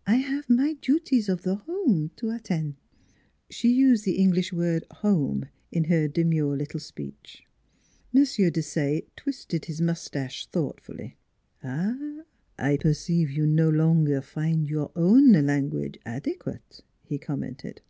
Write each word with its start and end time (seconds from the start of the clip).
"I 0.06 0.14
have 0.16 0.48
my 0.48 0.72
duties 0.80 1.28
of 1.28 1.42
the 1.42 1.56
home 1.56 2.10
to 2.16 2.30
attend." 2.30 2.76
NEIGHBORS 3.50 3.64
199 3.64 3.70
She 3.70 3.70
used 3.70 4.04
the 4.06 4.16
English 4.18 4.50
word 4.50 4.84
home 4.90 5.48
in 5.70 5.84
her 5.84 6.08
demure 6.08 6.56
little 6.56 6.80
speech. 6.80 7.44
M. 8.14 8.22
Desaye 8.24 9.04
twisted 9.14 9.66
his 9.66 9.82
mustache 9.82 10.46
thoughtfully." 10.46 11.18
Ah! 11.62 11.98
I 12.58 12.78
perceive 12.78 13.30
you 13.30 13.44
no 13.44 13.68
longer 13.68 14.22
find 14.22 14.66
your 14.70 14.90
own 14.96 15.32
language 15.32 15.98
adequate," 16.06 16.80
he 17.02 17.18
commented. 17.18 17.82